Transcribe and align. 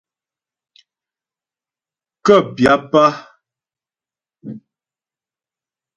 Kə́ 2.25 2.37
pyáp 2.55 2.91
á. 3.05 3.05